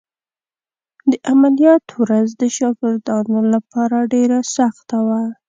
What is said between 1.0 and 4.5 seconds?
د عملیات ورځ د شاګردانو لپاره ډېره